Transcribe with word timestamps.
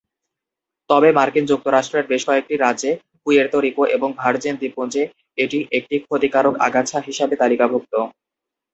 তবে 0.89 1.09
মার্কিন 1.11 1.45
যুক্তরাষ্ট্রের 1.47 2.05
বেশ 2.07 2.21
কয়েকটি 2.25 2.55
রাজ্যে, 2.57 2.91
পুয়ের্তো 3.23 3.57
রিকো 3.59 3.83
এবং 3.95 4.09
ভার্জিন 4.17 4.55
দ্বীপপুঞ্জে 4.57 5.03
এটি 5.37 5.59
একটি 5.77 5.95
ক্ষতিকারক 6.05 6.55
আগাছা 6.67 6.97
হিসাবে 7.07 7.35
তালিকাভুক্ত। 7.41 7.93